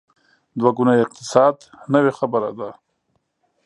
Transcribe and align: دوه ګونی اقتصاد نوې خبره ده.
دوه 0.59 0.71
ګونی 0.77 0.97
اقتصاد 1.05 1.55
نوې 1.93 2.11
خبره 2.19 2.49
ده. 2.57 2.69